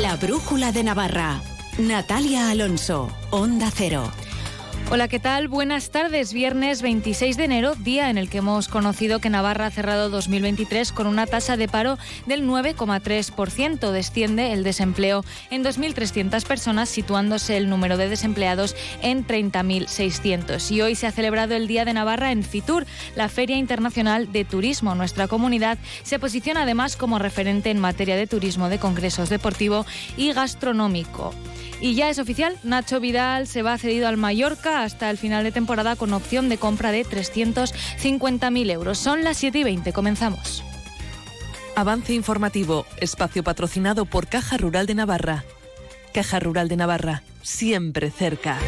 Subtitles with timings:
[0.00, 1.40] La Brújula de Navarra.
[1.78, 4.10] Natalia Alonso, Onda Cero.
[4.90, 5.48] Hola, ¿qué tal?
[5.48, 6.34] Buenas tardes.
[6.34, 10.92] Viernes 26 de enero, día en el que hemos conocido que Navarra ha cerrado 2023
[10.92, 13.90] con una tasa de paro del 9,3%.
[13.90, 20.70] Desciende el desempleo en 2.300 personas, situándose el número de desempleados en 30.600.
[20.70, 22.84] Y hoy se ha celebrado el Día de Navarra en Fitur,
[23.16, 24.94] la Feria Internacional de Turismo.
[24.94, 29.86] Nuestra comunidad se posiciona además como referente en materia de turismo, de congresos deportivo
[30.18, 31.32] y gastronómico.
[31.84, 35.52] Y ya es oficial, Nacho Vidal se va cedido al Mallorca hasta el final de
[35.52, 38.96] temporada con opción de compra de 350.000 euros.
[38.96, 40.64] Son las 7 y 20, comenzamos.
[41.76, 45.44] Avance informativo, espacio patrocinado por Caja Rural de Navarra.
[46.14, 48.58] Caja Rural de Navarra, siempre cerca.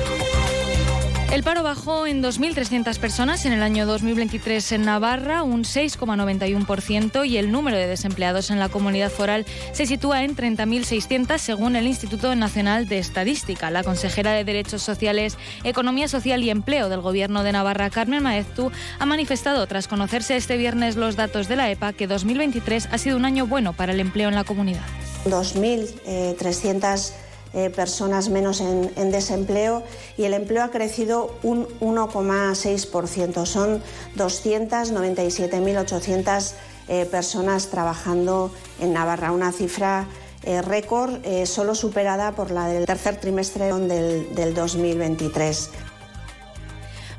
[1.33, 7.37] El paro bajó en 2.300 personas en el año 2023 en Navarra, un 6,91%, y
[7.37, 12.35] el número de desempleados en la comunidad foral se sitúa en 30.600 según el Instituto
[12.37, 13.71] Nacional de Estadística.
[13.71, 18.71] La consejera de Derechos Sociales, Economía Social y Empleo del Gobierno de Navarra, Carmen Maeztu,
[18.99, 23.17] ha manifestado tras conocerse este viernes los datos de la EPA que 2023 ha sido
[23.17, 24.85] un año bueno para el empleo en la comunidad.
[25.27, 29.83] 2.300 eh, personas menos en, desempleo
[30.17, 33.47] y el empleo ha crecido un 1,6%.
[33.47, 33.83] Son
[34.17, 36.53] 297.800
[36.89, 40.07] eh, personas trabajando en Navarra, una cifra
[40.43, 45.71] eh, récord solo superada por la del tercer trimestre del, del 2023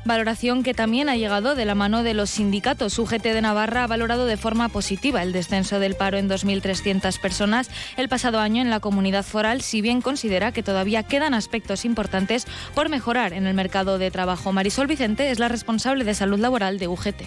[0.04, 2.98] valoración que también ha llegado de la mano de los sindicatos.
[2.98, 7.70] UGT de Navarra ha valorado de forma positiva el descenso del paro en 2.300 personas
[7.96, 12.46] el pasado año en la comunidad foral, si bien considera que todavía quedan aspectos importantes
[12.74, 14.52] por mejorar en el mercado de trabajo.
[14.52, 17.22] Marisol Vicente es la responsable de salud laboral de UGT.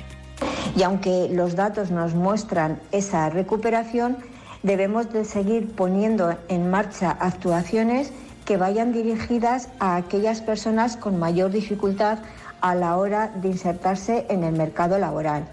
[0.76, 4.18] Y aunque los datos nos muestran esa recuperación,
[4.64, 8.12] debemos de seguir poniendo en marcha actuaciones
[8.46, 12.20] que vayan dirigidas a aquellas personas con mayor dificultad
[12.62, 15.48] a la hora de insertarse en el mercado laboral.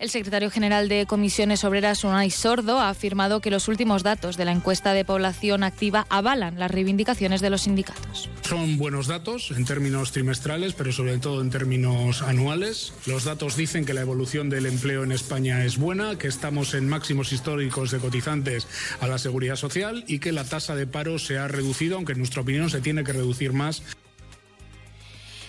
[0.00, 4.46] El secretario general de Comisiones Obreras, Unai Sordo, ha afirmado que los últimos datos de
[4.46, 8.30] la encuesta de población activa avalan las reivindicaciones de los sindicatos.
[8.40, 12.94] Son buenos datos en términos trimestrales, pero sobre todo en términos anuales.
[13.04, 16.88] Los datos dicen que la evolución del empleo en España es buena, que estamos en
[16.88, 18.68] máximos históricos de cotizantes
[19.02, 22.18] a la seguridad social y que la tasa de paro se ha reducido, aunque en
[22.20, 23.82] nuestra opinión se tiene que reducir más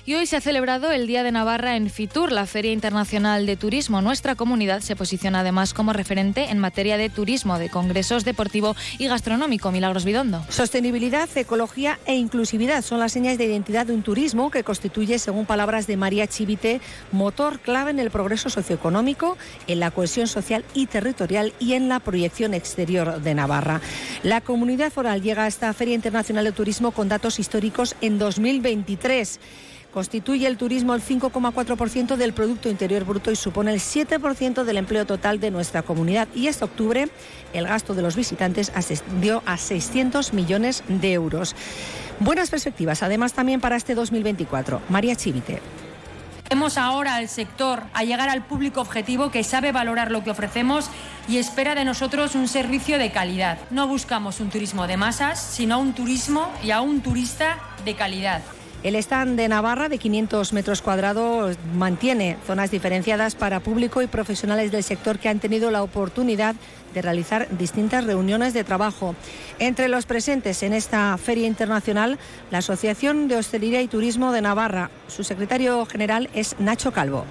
[0.05, 3.55] y hoy se ha celebrado el Día de Navarra en Fitur, la Feria Internacional de
[3.55, 4.01] Turismo.
[4.01, 9.07] Nuestra comunidad se posiciona además como referente en materia de turismo, de congresos deportivo y
[9.07, 9.71] gastronómico.
[9.71, 10.43] Milagros Bidondo.
[10.49, 15.45] Sostenibilidad, ecología e inclusividad son las señas de identidad de un turismo que constituye, según
[15.45, 20.87] palabras de María Chivite, motor clave en el progreso socioeconómico, en la cohesión social y
[20.87, 23.81] territorial y en la proyección exterior de Navarra.
[24.23, 29.39] La comunidad foral llega a esta Feria Internacional de Turismo con datos históricos en 2023.
[29.93, 35.05] Constituye el turismo el 5,4% del Producto Interior Bruto y supone el 7% del empleo
[35.05, 36.29] total de nuestra comunidad.
[36.33, 37.09] Y este octubre
[37.53, 41.55] el gasto de los visitantes ascendió a 600 millones de euros.
[42.19, 44.81] Buenas perspectivas, además, también para este 2024.
[44.89, 45.61] María Chivite.
[46.49, 50.89] Vemos ahora al sector a llegar al público objetivo que sabe valorar lo que ofrecemos
[51.29, 53.57] y espera de nosotros un servicio de calidad.
[53.69, 58.41] No buscamos un turismo de masas, sino un turismo y a un turista de calidad.
[58.83, 64.71] El stand de Navarra de 500 metros cuadrados mantiene zonas diferenciadas para público y profesionales
[64.71, 66.55] del sector que han tenido la oportunidad
[66.95, 69.15] de realizar distintas reuniones de trabajo.
[69.59, 72.17] Entre los presentes en esta feria internacional,
[72.49, 74.89] la Asociación de Hostelería y Turismo de Navarra.
[75.07, 77.25] Su secretario general es Nacho Calvo.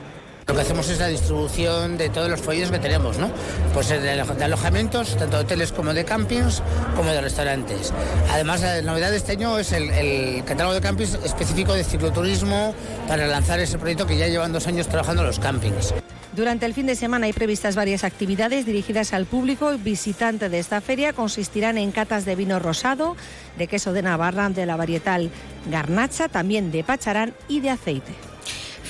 [0.50, 3.30] Lo que hacemos es la distribución de todos los folletos que tenemos, ¿no?
[3.72, 6.60] Pues de, alojamientos, tanto de hoteles como de campings,
[6.96, 7.92] como de restaurantes.
[8.32, 12.74] Además, la novedad de este año es el, catálogo de campings específico de cicloturismo
[13.06, 15.94] para lanzar ese proyecto que ya llevan dos años trabajando los campings.
[16.34, 20.80] Durante el fin de semana hay previstas varias actividades dirigidas al público visitante de esta
[20.80, 21.12] feria.
[21.12, 23.14] Consistirán en catas de vino rosado,
[23.56, 25.30] de queso de Navarra, de la varietal
[25.70, 28.29] garnacha, también de pacharán y de aceite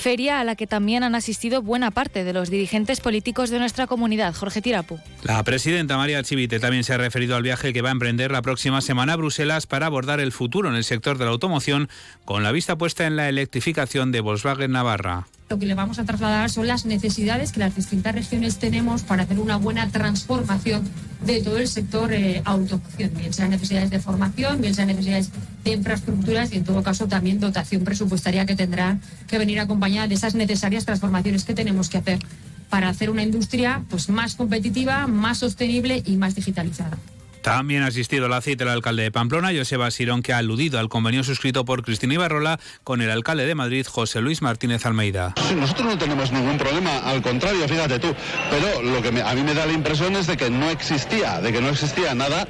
[0.01, 3.87] feria a la que también han asistido buena parte de los dirigentes políticos de nuestra
[3.87, 4.35] comunidad.
[4.35, 4.99] Jorge Tirapu.
[5.23, 8.43] La presidenta María Chivite también se ha referido al viaje que va a emprender la
[8.43, 11.89] próxima semana a Bruselas para abordar el futuro en el sector de la automoción
[12.25, 15.27] con la vista puesta en la electrificación de Volkswagen Navarra.
[15.51, 19.25] Lo que le vamos a trasladar son las necesidades que las distintas regiones tenemos para
[19.25, 20.89] hacer una buena transformación
[21.27, 25.31] de todo el sector eh, automoción, bien sean necesidades de formación, bien sean necesidades
[25.65, 30.15] de infraestructuras y en todo caso también dotación presupuestaria que tendrá que venir acompañada de
[30.15, 32.21] esas necesarias transformaciones que tenemos que hacer
[32.69, 36.97] para hacer una industria pues más competitiva, más sostenible y más digitalizada.
[37.43, 40.79] También ha asistido a la cita el alcalde de Pamplona, Joseba Sirón, que ha aludido
[40.79, 45.35] al convenio suscrito por Cristina Ibarrola con el alcalde de Madrid, José Luis Martínez Almeida.
[45.57, 48.15] nosotros no tenemos ningún problema, al contrario, fíjate tú.
[48.51, 51.53] Pero lo que a mí me da la impresión es de que no existía, de
[51.53, 52.47] que no existía nada,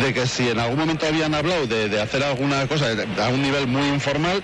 [0.00, 2.86] de que si en algún momento habían hablado de, hacer alguna cosa
[3.22, 4.42] a un nivel muy informal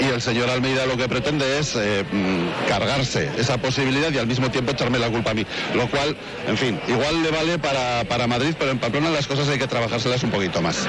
[0.00, 4.26] y el señor Almeida lo que pretende es eh, mm, cargarse esa posibilidad y al
[4.26, 5.44] mismo tiempo echarme la culpa a mí.
[5.74, 6.16] Lo cual,
[6.46, 9.66] en fin, igual le vale para, para Madrid, pero en Pamplona las cosas hay que
[9.66, 10.86] trabajárselas un poquito más.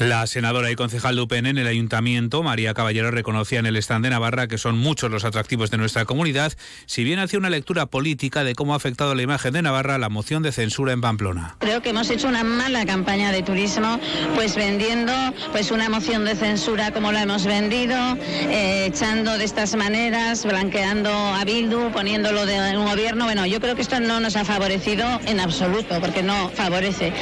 [0.00, 4.04] La senadora y concejal de UPN en el ayuntamiento, María Caballero, reconocía en el stand
[4.04, 6.54] de Navarra que son muchos los atractivos de nuestra comunidad,
[6.86, 10.08] si bien hacía una lectura política de cómo ha afectado la imagen de Navarra la
[10.08, 11.56] moción de censura en Pamplona.
[11.58, 14.00] Creo que hemos hecho una mala campaña de turismo,
[14.34, 15.12] pues vendiendo
[15.52, 17.98] pues una moción de censura como la hemos vendido,
[18.30, 23.26] eh, echando de estas maneras, blanqueando a Bildu, poniéndolo de un gobierno.
[23.26, 27.12] Bueno, yo creo que esto no nos ha favorecido en absoluto, porque no favorece.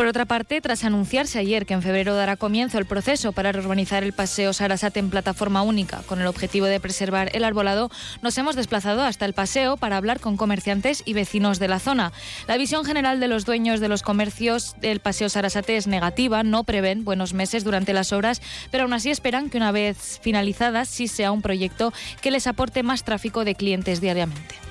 [0.00, 4.02] Por otra parte, tras anunciarse ayer que en febrero dará comienzo el proceso para reurbanizar
[4.02, 7.90] el paseo Sarasate en plataforma única con el objetivo de preservar el arbolado,
[8.22, 12.14] nos hemos desplazado hasta el paseo para hablar con comerciantes y vecinos de la zona.
[12.48, 16.64] La visión general de los dueños de los comercios del paseo Sarasate es negativa, no
[16.64, 21.08] prevén buenos meses durante las obras, pero aún así esperan que una vez finalizadas sí
[21.08, 21.92] sea un proyecto
[22.22, 24.69] que les aporte más tráfico de clientes diariamente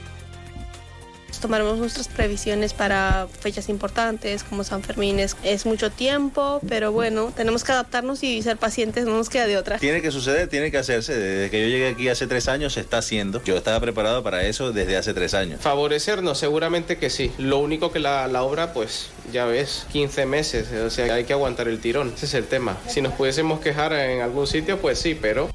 [1.38, 5.20] tomaremos nuestras previsiones para fechas importantes como San Fermín.
[5.20, 9.48] Es, es, mucho tiempo, pero bueno, tenemos que adaptarnos y ser pacientes, no nos queda
[9.48, 9.78] de otra.
[9.78, 11.16] Tiene que suceder, tiene que hacerse.
[11.16, 13.44] Desde que yo llegué aquí hace tres años se está haciendo.
[13.44, 15.62] Yo estaba preparado para eso desde hace tres años.
[15.62, 17.32] Favorecernos, seguramente que sí.
[17.38, 21.34] Lo único que la, la obra, pues ya ves, 15 meses, o sea, hay que
[21.34, 22.14] aguantar el tirón.
[22.16, 22.78] Ese es el tema.
[22.88, 25.50] Si nos pudiésemos quejar en algún sitio, pues sí, pero...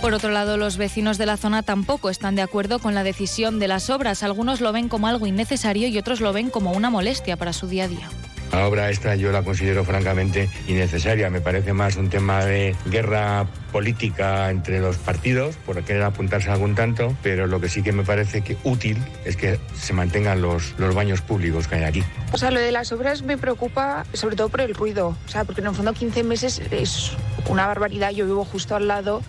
[0.00, 3.58] Por otro lado, los vecinos de la zona tampoco están de acuerdo con la decisión
[3.58, 4.22] de las obras.
[4.22, 7.66] Algunos lo ven como algo innecesario y otros lo ven como una molestia para su
[7.66, 8.08] día a día.
[8.52, 11.28] La obra esta yo la considero francamente innecesaria.
[11.30, 16.74] Me parece más un tema de guerra política entre los partidos por querer apuntarse algún
[16.74, 20.78] tanto, pero lo que sí que me parece que útil es que se mantengan los,
[20.78, 22.04] los baños públicos que hay aquí.
[22.32, 25.44] O sea, lo de las obras me preocupa sobre todo por el ruido, o sea,
[25.44, 27.12] porque en el fondo 15 meses es
[27.48, 28.12] una barbaridad.
[28.12, 29.22] Yo vivo justo al lado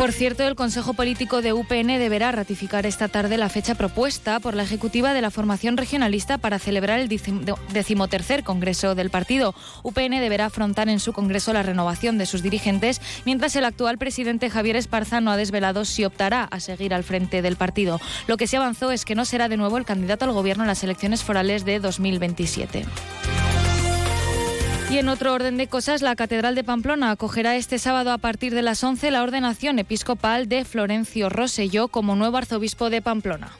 [0.00, 4.54] por cierto, el Consejo Político de UPN deberá ratificar esta tarde la fecha propuesta por
[4.54, 9.54] la Ejecutiva de la Formación Regionalista para celebrar el decimotercer Congreso del partido.
[9.82, 14.48] UPN deberá afrontar en su Congreso la renovación de sus dirigentes, mientras el actual presidente
[14.48, 18.00] Javier Esparza no ha desvelado si optará a seguir al frente del partido.
[18.26, 20.68] Lo que se avanzó es que no será de nuevo el candidato al gobierno en
[20.68, 22.86] las elecciones forales de 2027.
[24.90, 28.52] Y en otro orden de cosas, la Catedral de Pamplona acogerá este sábado a partir
[28.52, 33.52] de las 11 la ordenación episcopal de Florencio Rosselló como nuevo arzobispo de Pamplona.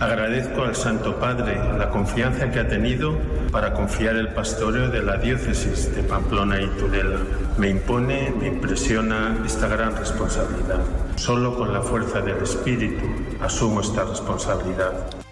[0.00, 3.18] Agradezco al Santo Padre la confianza que ha tenido
[3.52, 7.18] para confiar el pastoreo de la diócesis de Pamplona y Tudela.
[7.58, 10.80] Me impone, me impresiona esta gran responsabilidad.
[11.16, 13.04] Solo con la fuerza del Espíritu
[13.42, 15.25] asumo esta responsabilidad.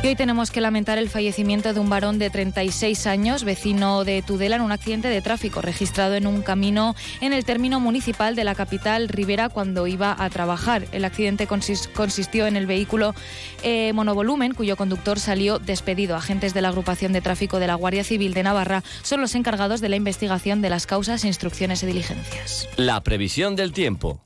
[0.00, 4.22] Y hoy tenemos que lamentar el fallecimiento de un varón de 36 años, vecino de
[4.22, 8.44] Tudela, en un accidente de tráfico registrado en un camino en el término municipal de
[8.44, 10.84] la capital Rivera cuando iba a trabajar.
[10.92, 13.12] El accidente consistió en el vehículo
[13.64, 16.14] eh, monovolumen cuyo conductor salió despedido.
[16.14, 19.80] Agentes de la agrupación de tráfico de la Guardia Civil de Navarra son los encargados
[19.80, 22.68] de la investigación de las causas, instrucciones y diligencias.
[22.76, 24.20] La previsión del tiempo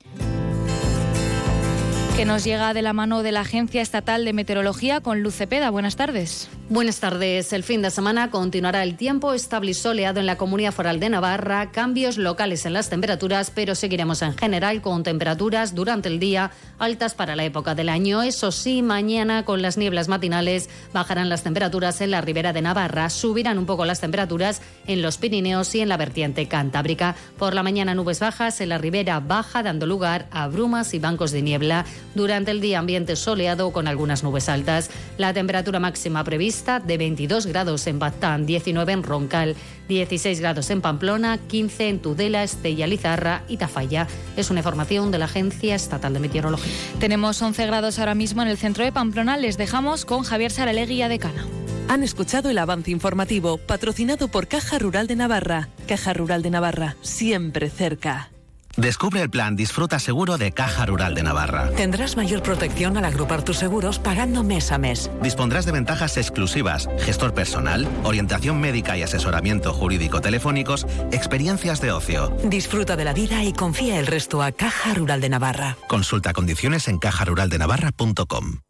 [2.16, 5.71] que nos llega de la mano de la Agencia Estatal de Meteorología con Luz Cepeda.
[5.71, 6.49] Buenas tardes.
[6.69, 7.52] Buenas tardes.
[7.52, 11.09] El fin de semana continuará el tiempo estable y soleado en la Comunidad Foral de
[11.09, 16.50] Navarra, cambios locales en las temperaturas, pero seguiremos en general con temperaturas durante el día
[16.78, 18.23] altas para la época del año.
[18.23, 23.11] Eso sí, mañana con las nieblas matinales bajarán las temperaturas en la ribera de Navarra,
[23.11, 27.16] subirán un poco las temperaturas en los Pirineos y en la vertiente cantábrica.
[27.38, 31.33] Por la mañana nubes bajas en la ribera baja, dando lugar a brumas y bancos
[31.33, 31.85] de niebla.
[32.14, 34.90] Durante el día ambiente soleado con algunas nubes altas.
[35.19, 39.57] La temperatura máxima prevista de 22 grados en Batán, 19 en Roncal,
[39.88, 44.07] 16 grados en Pamplona, 15 en Tudela, Estella Lizarra y Tafalla.
[44.37, 46.73] Es una información de la Agencia Estatal de Meteorología.
[47.00, 49.37] Tenemos 11 grados ahora mismo en el centro de Pamplona.
[49.37, 51.47] Les dejamos con Javier Saralegui de Cana.
[51.88, 55.69] Han escuchado el avance informativo patrocinado por Caja Rural de Navarra.
[55.87, 58.31] Caja Rural de Navarra, siempre cerca.
[58.76, 61.71] Descubre el plan Disfruta Seguro de Caja Rural de Navarra.
[61.71, 65.11] Tendrás mayor protección al agrupar tus seguros pagando mes a mes.
[65.23, 72.37] Dispondrás de ventajas exclusivas, gestor personal, orientación médica y asesoramiento jurídico telefónicos, experiencias de ocio.
[72.45, 75.76] Disfruta de la vida y confía el resto a Caja Rural de Navarra.
[75.88, 78.61] Consulta condiciones en cajaruraldenavarra.com.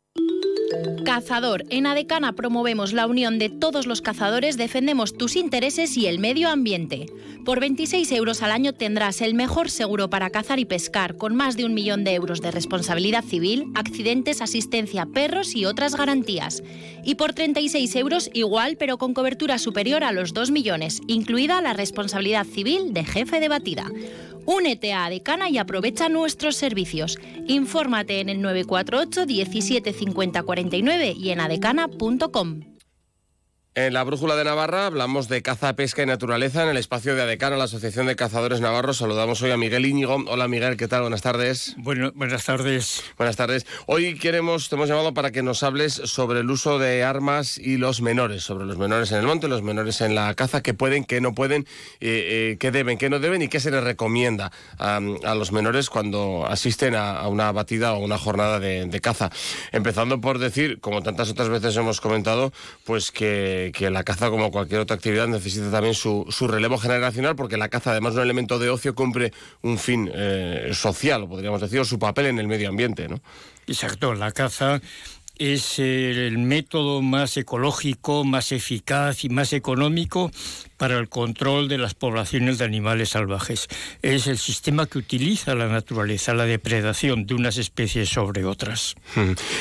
[1.05, 1.65] Cazador.
[1.71, 6.49] En Adecana promovemos la unión de todos los cazadores, defendemos tus intereses y el medio
[6.49, 7.07] ambiente.
[7.45, 11.57] Por 26 euros al año tendrás el mejor seguro para cazar y pescar, con más
[11.57, 16.63] de un millón de euros de responsabilidad civil, accidentes, asistencia, perros y otras garantías.
[17.05, 21.73] Y por 36 euros igual, pero con cobertura superior a los 2 millones, incluida la
[21.73, 23.91] responsabilidad civil de jefe de batida.
[24.45, 27.19] Únete a Adecana y aprovecha nuestros servicios.
[27.47, 32.72] Infórmate en el 948 17 50 49 y en adecana.com.
[33.75, 37.23] En la Brújula de Navarra hablamos de caza, pesca y naturaleza en el espacio de
[37.23, 38.99] Adecana, la Asociación de Cazadores Navarros.
[38.99, 40.23] Saludamos hoy a Miguel Íñigo.
[40.27, 41.01] Hola Miguel, ¿qué tal?
[41.01, 41.75] Buenas tardes.
[41.79, 43.03] Bueno, buenas tardes.
[43.17, 43.65] Buenas tardes.
[43.87, 47.79] Hoy queremos, te hemos llamado para que nos hables sobre el uso de armas y
[47.79, 51.07] los menores, sobre los menores en el monte, los menores en la caza, qué pueden,
[51.07, 51.63] qué no pueden,
[52.01, 55.51] eh, eh, qué deben, qué no deben y qué se les recomienda a, a los
[55.51, 59.31] menores cuando asisten a, a, una batida o una jornada de, de caza.
[59.73, 62.53] Empezando por decir, como tantas otras veces hemos comentado,
[62.85, 63.11] pues
[63.71, 67.69] que la caza, como cualquier otra actividad, necesita también su, su, relevo generacional, porque la
[67.69, 71.85] caza, además de un elemento de ocio, cumple un fin eh, social, podríamos decir, o
[71.85, 73.21] su papel en el medio ambiente, ¿no?
[73.67, 74.81] Exacto, la caza
[75.39, 80.31] es el método más ecológico, más eficaz y más económico
[80.77, 83.69] para el control de las poblaciones de animales salvajes.
[84.03, 88.95] Es el sistema que utiliza la naturaleza, la depredación de unas especies sobre otras.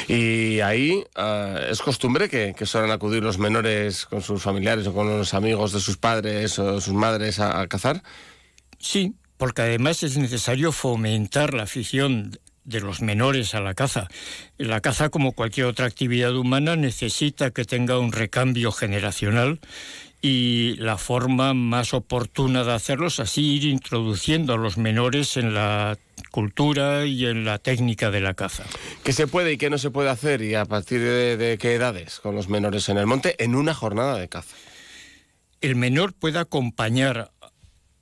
[0.08, 4.94] Y ahí uh, es costumbre que, que suelen acudir los menores con sus familiares o
[4.94, 8.02] con los amigos de sus padres o sus madres a, a cazar.
[8.80, 12.40] Sí, porque además es necesario fomentar la afición
[12.72, 14.08] de los menores a la caza.
[14.58, 19.60] La caza, como cualquier otra actividad humana, necesita que tenga un recambio generacional
[20.22, 25.54] y la forma más oportuna de hacerlo es así ir introduciendo a los menores en
[25.54, 25.98] la
[26.30, 28.64] cultura y en la técnica de la caza.
[29.04, 31.74] ¿Qué se puede y qué no se puede hacer y a partir de, de qué
[31.74, 34.56] edades con los menores en el monte en una jornada de caza?
[35.60, 37.32] El menor puede acompañar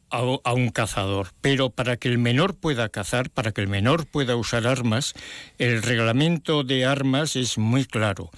[0.10, 1.30] a, un cazador.
[1.42, 5.14] Pero para que el menor pueda cazar, para que el menor pueda usar armas,
[5.58, 8.30] el reglamento de armas es muy claro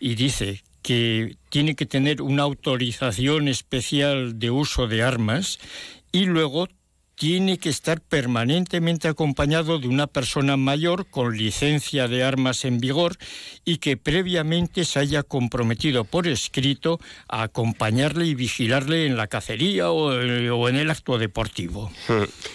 [0.00, 5.58] y dice que tiene que tener una autorización especial de uso de armas
[6.10, 6.68] y luego
[7.22, 13.16] tiene que estar permanentemente acompañado de una persona mayor con licencia de armas en vigor
[13.64, 16.98] y que previamente se haya comprometido por escrito
[17.28, 21.92] a acompañarle y vigilarle en la cacería o, o en el acto deportivo.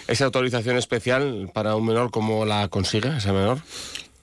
[0.05, 3.61] ¿Esa autorización especial para un menor cómo la consigue ese menor?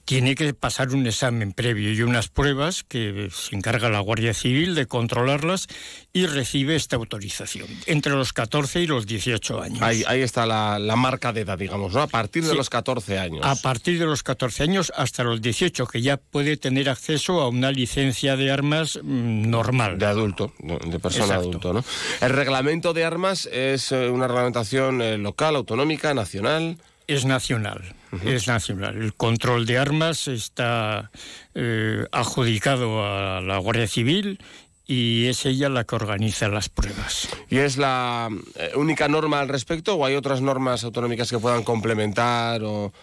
[0.05, 4.75] Tiene que pasar un examen previo y unas pruebas que se encarga la Guardia Civil
[4.75, 5.67] de controlarlas
[6.13, 9.81] y recibe esta autorización entre los 14 y los 18 años.
[9.81, 12.01] Ahí, ahí está la, la, marca de edad, digamos, ¿no?
[12.01, 13.41] A partir de sí, los 14 años.
[13.43, 17.49] A partir de los 14 años hasta los 18, que ya puede tener acceso a
[17.49, 19.97] una licencia de armas mmm, normal.
[19.97, 21.49] De adulto, de persona Exacto.
[21.49, 21.83] adulto, ¿no?
[22.21, 27.81] El reglamento de armas es eh, una reglamentación eh, local, autonómica, nacional es nacional,
[28.11, 28.27] uh -huh.
[28.27, 28.95] es nacional.
[28.97, 31.11] El control de armas está
[31.53, 34.39] eh, adjudicado a la Guardia Civil
[34.87, 37.29] y es ella la que organiza las pruebas.
[37.49, 41.63] ¿Y es la eh, única norma al respecto o hay otras normas autonómicas que puedan
[41.63, 42.93] complementar o...?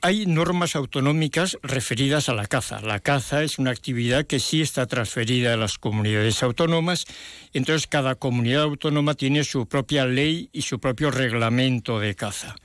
[0.00, 2.80] Hay normas autonómicas referidas a la caza.
[2.80, 7.04] La caza es una actividad que sí está transferida a las comunidades autónomas,
[7.52, 12.56] entonces cada comunidad autónoma tiene su propia ley y su propio reglamento de caza.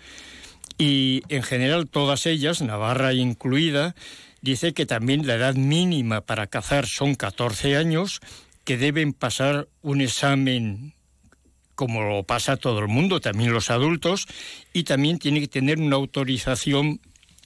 [0.77, 3.95] Y en general todas ellas, Navarra incluida,
[4.41, 8.21] dice que también la edad mínima para cazar son 14 años,
[8.63, 10.93] que deben pasar un examen
[11.75, 14.27] como lo pasa todo el mundo, también los adultos,
[14.73, 16.99] y también tiene que tener una autorización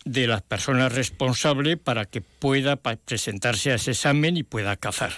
[0.06, 5.12] de la persona responsable para que pueda presentarse a ese examen y pueda cazar.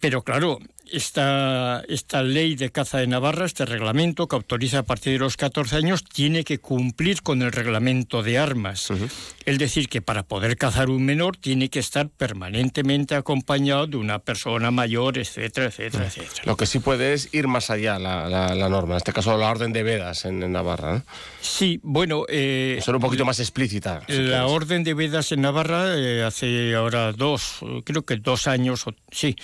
[0.00, 0.58] Pero claro,
[0.90, 5.36] esta, esta ley de caza de Navarra, este reglamento que autoriza a partir de los
[5.36, 8.90] 14 años, tiene que cumplir con el reglamento de armas.
[8.90, 9.10] Uh -huh.
[9.44, 14.18] Es decir, que para poder cazar un menor tiene que estar permanentemente acompañado de una
[14.18, 16.10] persona mayor, etcétera, etcétera, uh -huh.
[16.10, 16.42] etcétera.
[16.44, 19.36] Lo que sí puede es ir más allá la, la, la norma, en este caso
[19.36, 21.04] la orden de Vedas en, en Navarra.
[21.40, 22.24] Sí, bueno...
[22.28, 24.02] Eh, Ser un poquito más explícita.
[24.06, 24.50] Si la quieres.
[24.50, 29.36] orden de Vedas en Navarra eh, hace ahora dos, creo que dos años, sí,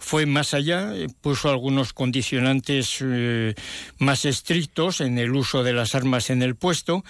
[0.00, 3.54] fue más allá, eh, puso algunos condicionantes eh,
[3.98, 7.04] más estrictos en el uso de las armas en el puesto.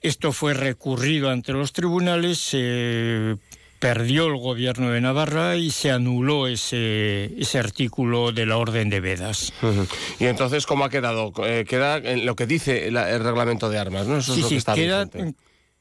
[0.00, 3.36] Esto fue recurrido ante los tribunales, se eh,
[3.78, 9.00] perdió el gobierno de Navarra y se anuló ese, ese artículo de la Orden de
[9.00, 9.52] Vedas.
[9.62, 9.88] Uh -huh.
[10.20, 11.32] Y entonces, ¿cómo ha quedado?
[11.46, 14.18] Eh, queda en lo que dice la, el reglamento de armas, ¿no?
[14.18, 15.34] Eso sí, es lo que está queda, vigente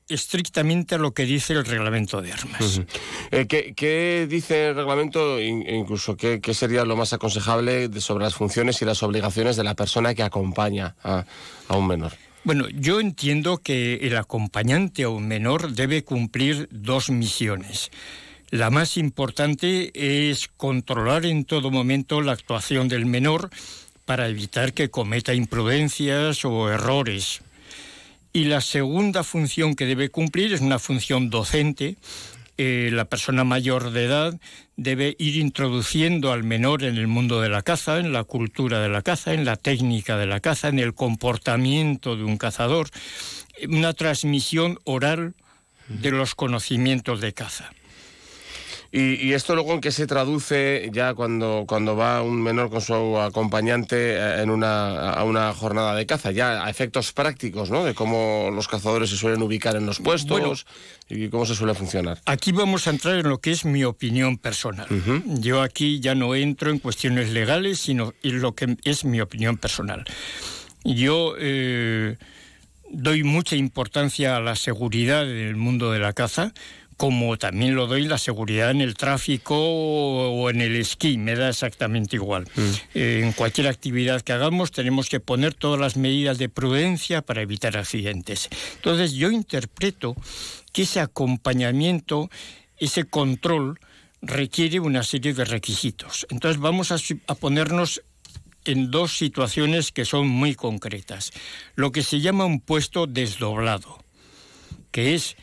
[0.08, 2.82] estrictamente a lo que dice el reglamento de armas.
[3.32, 8.82] Eh, ¿qué, dice el reglamento, e incluso qué, sería lo más aconsejable sobre las funciones
[8.82, 11.26] y las obligaciones de la persona que acompaña a,
[11.68, 12.14] a un menor?
[12.44, 17.90] Bueno, yo entiendo que el acompañante a un menor debe cumplir dos misiones.
[18.50, 19.92] La más importante
[20.28, 23.50] es controlar en todo momento la actuación del menor
[24.06, 27.42] para evitar que cometa imprudencias o errores.
[28.36, 31.98] Y la segunda función que debe cumplir es una función docente.
[32.58, 34.40] Eh, la persona mayor de edad
[34.76, 38.90] debe ir introduciendo al menor en el mundo de la caza, en la cultura de
[38.90, 42.90] la caza, en la técnica de la caza, en el comportamiento de un cazador,
[43.70, 45.36] una transmisión oral
[45.88, 47.72] de los conocimientos de caza.
[48.96, 53.18] ¿Y, esto luego en qué se traduce ya cuando, cuando va un menor con su
[53.20, 56.30] acompañante eh, en una, a una jornada de caza?
[56.30, 57.84] Ya a efectos prácticos, ¿no?
[57.84, 60.68] De cómo los cazadores se suelen ubicar en los puestos
[61.10, 62.22] y cómo se suele funcionar.
[62.26, 64.86] Aquí vamos a entrar en lo que es mi opinión personal.
[65.26, 69.58] Yo aquí ya no entro en cuestiones legales, sino en lo que es mi opinión
[69.58, 70.06] personal.
[70.84, 71.34] Yo...
[71.40, 72.18] Eh,
[72.94, 76.54] doy mucha importancia a la seguridad en el mundo de la caza,
[76.98, 81.50] como también lo doy la seguridad en el tráfico o en el esquí, me da
[81.50, 82.46] exactamente igual.
[82.56, 82.62] Mm.
[82.94, 87.42] Eh, en cualquier actividad que hagamos tenemos que poner todas las medidas de prudencia para
[87.42, 88.50] evitar accidentes.
[88.76, 90.16] Entonces yo interpreto
[90.72, 92.30] que ese acompañamiento,
[92.78, 93.80] ese control,
[94.22, 96.26] requiere una serie de requisitos.
[96.30, 96.98] Entonces vamos a,
[97.28, 98.02] a ponernos
[98.66, 101.32] en dos situaciones que son muy concretas.
[101.76, 104.04] Lo que se llama un puesto desdoblado,
[104.92, 105.36] que es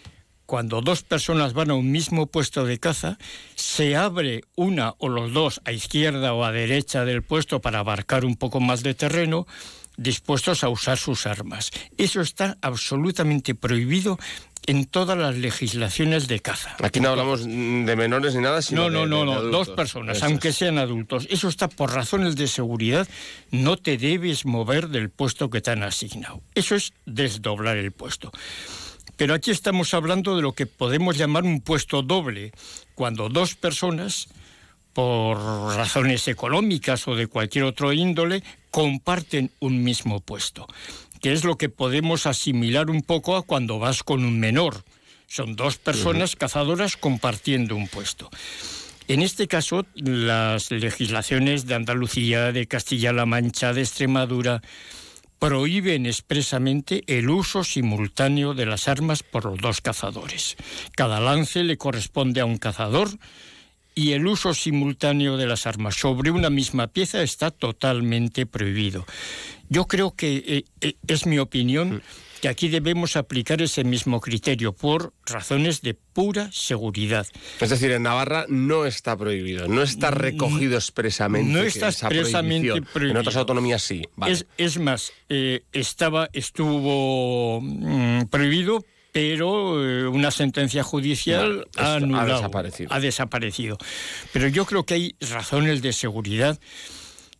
[0.50, 3.18] cuando dos personas van a un mismo puesto de caza,
[3.54, 8.24] se abre una o los dos a izquierda o a derecha del puesto para abarcar
[8.24, 9.46] un poco más de terreno,
[9.96, 11.70] dispuestos a usar sus armas.
[11.98, 14.18] Eso está absolutamente prohibido
[14.66, 16.74] en todas las legislaciones de caza.
[16.82, 20.52] Aquí no hablamos de menores ni nada, sino no, no, no, no, dos personas, aunque
[20.52, 21.28] sean adultos.
[21.30, 23.06] Eso está por razones de seguridad.
[23.52, 26.42] No te debes mover del puesto que te han asignado.
[26.56, 28.32] Eso es desdoblar el puesto.
[29.20, 32.52] Pero aquí estamos hablando de lo que podemos llamar un puesto doble,
[32.94, 34.28] cuando dos personas,
[34.94, 35.36] por
[35.76, 40.66] razones económicas o de cualquier otro índole, comparten un mismo puesto,
[41.20, 44.84] que es lo que podemos asimilar un poco a cuando vas con un menor.
[45.26, 48.30] Son dos personas cazadoras compartiendo un puesto.
[49.06, 54.62] En este caso, las legislaciones de Andalucía, de Castilla-La Mancha, de Extremadura,
[55.40, 60.56] prohíben expresamente el uso simultáneo de las armas por los dos cazadores.
[60.94, 63.08] Cada lance le corresponde a un cazador
[63.94, 69.06] y el uso simultáneo de las armas sobre una misma pieza está totalmente prohibido.
[69.70, 72.02] Yo creo que eh, eh, es mi opinión
[72.40, 77.26] que aquí debemos aplicar ese mismo criterio por razones de pura seguridad.
[77.60, 81.52] Es decir, en Navarra no está prohibido, no está recogido expresamente.
[81.52, 83.12] No está expresamente prohibido.
[83.12, 84.02] En otras autonomías sí.
[84.56, 92.36] Es, más, eh, estaba, estuvo mm, prohibido, pero eh, una sentencia judicial ha, anulado, ha
[92.36, 92.92] desaparecido.
[92.92, 93.78] ha desaparecido.
[94.32, 96.58] Pero yo creo que hay razones de seguridad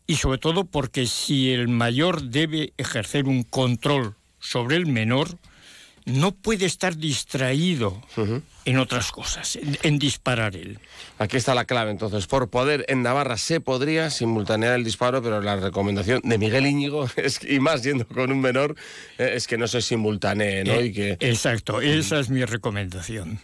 [0.07, 5.39] y sobre todo porque si el mayor debe ejercer un control sobre el menor
[6.07, 8.03] no puede estar distraído
[8.65, 10.79] en otras cosas, en, disparar él.
[11.19, 12.27] Aquí está la clave, entonces.
[12.27, 17.09] Por poder, en Navarra se podría simultanear el disparo, pero la recomendación de Miguel Íñigo,
[17.17, 18.77] es, y más yendo con un menor,
[19.19, 20.81] eh, es que no se simultanee, ¿no?
[20.81, 21.17] y que...
[21.21, 23.39] Exacto, esa es mi recomendación.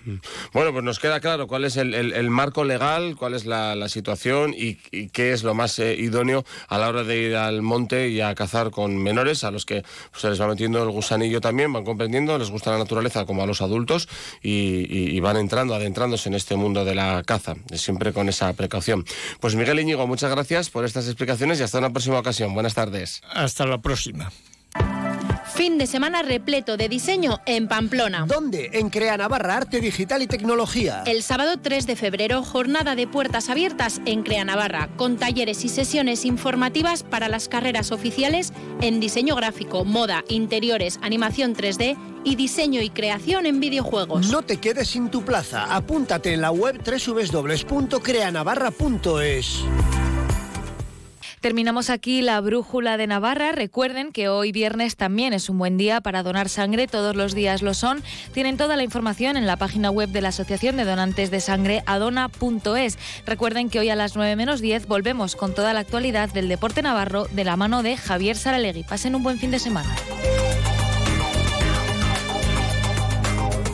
[0.53, 4.75] Bueno, pues nos queda claro cuál es el, marco legal, cuál es la, situación y,
[5.09, 8.35] qué es lo más eh, idóneo a la hora de ir al monte y a
[8.35, 11.85] cazar con menores, a los que pues, se les va metiendo el gusanillo también, van
[11.85, 14.09] comprendiendo, les gusta la naturaleza como a los adultos
[15.07, 19.05] y van entrando, adentrándose en este mundo de la caza, siempre con esa precaución.
[19.41, 22.55] Pues Miguel Íñigo, muchas gracias por estas explicaciones y hasta una próxima ocasión.
[22.55, 23.23] Buenas tardes.
[23.33, 24.31] Hasta la próxima.
[25.57, 28.27] Fin de semana repleto de diseño en Pamplona.
[28.29, 28.69] ¿Dónde?
[28.75, 31.03] En Crea Navarra, Arte Digital y Tecnología.
[31.07, 35.71] El sábado 3 de febrero, jornada de puertas abiertas en Crea Navarra, con talleres y
[35.71, 42.83] sesiones informativas para las carreras oficiales en diseño gráfico, moda, interiores, animación 3D y diseño
[42.83, 44.31] y creación en videojuegos.
[44.31, 45.75] No te quedes sin tu plaza.
[45.75, 49.65] Apúntate en la web www.creanavarra.es.
[51.41, 53.53] Terminamos aquí la brújula de Navarra.
[53.53, 57.63] Recuerden que hoy viernes también es un buen día para donar sangre, todos los días
[57.63, 58.03] lo son.
[58.33, 61.83] Tienen toda la información en la página web de la Asociación de Donantes de Sangre
[61.87, 62.99] adona.es.
[63.27, 66.83] Recuerden que hoy a las 9 menos 10 volvemos con toda la actualidad del deporte
[66.83, 68.85] navarro de la mano de Javier Saralegui.
[68.85, 69.95] Pasen un buen fin de semana.